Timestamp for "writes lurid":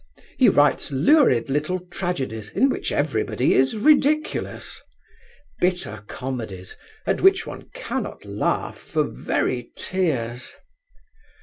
0.49-1.47